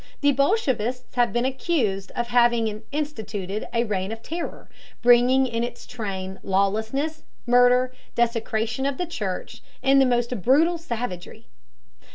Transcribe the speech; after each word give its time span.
The 0.21 0.31
bolshevists 0.31 1.13
have 1.13 1.31
been 1.31 1.45
accused 1.45 2.11
of 2.15 2.29
having 2.29 2.81
instituted 2.91 3.67
a 3.71 3.83
reign 3.83 4.11
of 4.11 4.23
terror, 4.23 4.67
bringing 5.03 5.45
in 5.45 5.63
its 5.63 5.85
train 5.85 6.39
lawlessness, 6.41 7.21
murder, 7.45 7.93
desecration 8.15 8.87
of 8.87 8.97
the 8.97 9.05
church, 9.05 9.61
and 9.83 10.01
the 10.01 10.07
most 10.07 10.41
brutal 10.41 10.79
savagery. 10.79 11.45